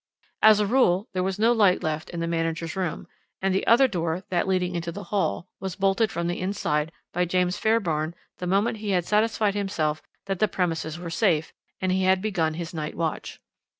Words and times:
As 0.41 0.59
a 0.59 0.65
rule 0.65 1.07
there 1.13 1.21
was 1.21 1.37
no 1.37 1.51
light 1.51 1.83
left 1.83 2.09
in 2.09 2.21
the 2.21 2.27
manager's 2.27 2.75
room, 2.75 3.05
and 3.39 3.53
the 3.53 3.67
other 3.67 3.87
door 3.87 4.23
that 4.29 4.47
leading 4.47 4.73
into 4.73 4.91
the 4.91 5.03
hall 5.13 5.47
was 5.59 5.75
bolted 5.75 6.11
from 6.11 6.25
the 6.25 6.41
inside 6.41 6.91
by 7.13 7.23
James 7.23 7.59
Fairbairn 7.59 8.15
the 8.39 8.47
moment 8.47 8.77
he 8.79 8.89
had 8.97 9.05
satisfied 9.05 9.53
himself 9.53 10.01
that 10.25 10.39
the 10.39 10.47
premises 10.47 10.97
were 10.97 11.11
safe, 11.11 11.53
and 11.79 11.91
he 11.91 12.05
had 12.05 12.19
begun 12.19 12.55
his 12.55 12.73
night 12.73 12.95
watch. 12.95 13.39